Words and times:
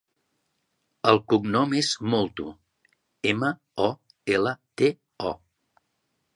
El 1.11 1.21
cognom 1.33 1.75
és 1.81 1.91
Molto: 2.15 2.47
ema, 3.35 3.53
o, 3.89 3.93
ela, 4.39 4.55
te, 4.83 4.93
o. 5.35 5.39